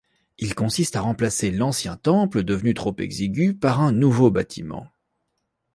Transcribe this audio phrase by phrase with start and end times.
[0.39, 4.87] Il consiste à remplacer l'ancien temple, devenu trop exigu, par un nouveau bâtiment.